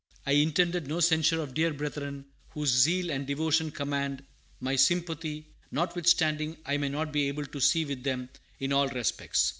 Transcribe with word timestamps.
I 0.25 0.31
intended 0.31 0.87
no 0.87 0.99
censure 0.99 1.39
of 1.43 1.53
dear 1.53 1.71
brethren 1.73 2.25
whose 2.49 2.71
zeal 2.71 3.11
and 3.11 3.27
devotion 3.27 3.69
command 3.69 4.23
my 4.59 4.75
sympathy, 4.75 5.45
notwithstanding 5.69 6.57
I 6.65 6.77
may 6.77 6.89
not 6.89 7.13
be 7.13 7.27
able 7.27 7.45
to 7.45 7.59
see 7.61 7.85
with 7.85 8.01
them 8.01 8.29
in 8.59 8.73
all 8.73 8.87
respects. 8.87 9.49